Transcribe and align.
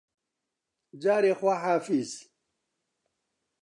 جارێ 1.01 1.33
خواحافیز 1.39 2.11